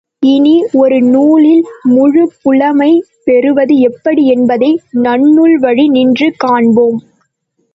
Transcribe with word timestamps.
இனி, 0.23 0.53
ஒரு 0.73 1.01
நூலில் 1.07 1.61
முழுப் 1.89 2.33
புலமை 2.41 2.89
பெறுவது 3.23 3.75
எப்படி 3.79 4.27
என்பதை 4.27 4.71
நன்னூல் 5.03 5.55
வழி 5.59 5.87
நின்று 5.89 6.29
காண்பாம். 6.43 6.99